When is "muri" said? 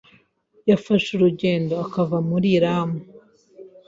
2.29-2.47